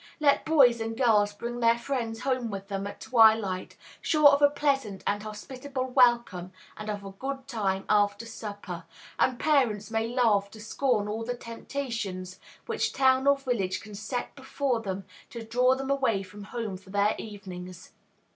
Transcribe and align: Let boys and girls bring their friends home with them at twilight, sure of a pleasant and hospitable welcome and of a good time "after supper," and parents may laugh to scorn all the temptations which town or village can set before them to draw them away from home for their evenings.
Let 0.19 0.45
boys 0.45 0.81
and 0.81 0.97
girls 0.97 1.31
bring 1.31 1.59
their 1.59 1.77
friends 1.77 2.21
home 2.21 2.49
with 2.49 2.69
them 2.69 2.87
at 2.87 3.01
twilight, 3.01 3.77
sure 4.01 4.29
of 4.29 4.41
a 4.41 4.49
pleasant 4.49 5.03
and 5.05 5.21
hospitable 5.21 5.85
welcome 5.89 6.53
and 6.75 6.89
of 6.89 7.05
a 7.05 7.11
good 7.11 7.45
time 7.47 7.85
"after 7.87 8.25
supper," 8.25 8.85
and 9.19 9.37
parents 9.37 9.91
may 9.91 10.07
laugh 10.07 10.49
to 10.49 10.59
scorn 10.59 11.07
all 11.07 11.23
the 11.23 11.37
temptations 11.37 12.39
which 12.65 12.93
town 12.93 13.27
or 13.27 13.37
village 13.37 13.79
can 13.79 13.93
set 13.93 14.33
before 14.35 14.79
them 14.81 15.05
to 15.29 15.43
draw 15.43 15.75
them 15.75 15.91
away 15.91 16.23
from 16.23 16.45
home 16.45 16.77
for 16.77 16.89
their 16.89 17.13
evenings. 17.19 17.91